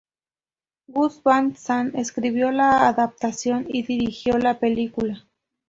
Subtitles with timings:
[0.87, 5.27] Gus Van Sant escribió la adaptación y dirigió la película.